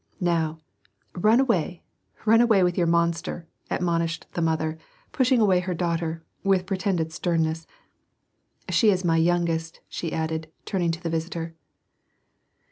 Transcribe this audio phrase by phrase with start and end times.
[0.19, 0.57] "Now,
[1.13, 1.83] run away,
[2.25, 4.79] run away with your monster," ad monished the mother,
[5.11, 7.67] pushing away her daughter, with pretended sternness."
[8.71, 11.53] She is my youngest," she added, turn ing to the visitor.